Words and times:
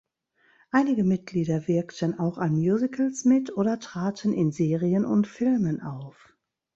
Einige 0.71 1.03
Mitglieder 1.03 1.67
wirkten 1.67 2.17
auch 2.19 2.39
an 2.39 2.53
Musicals 2.53 3.23
mit 3.23 3.55
oder 3.55 3.79
traten 3.79 4.33
in 4.33 4.51
Serien 4.51 5.05
und 5.05 5.27
Filmen 5.27 5.79
auf. 5.79 6.33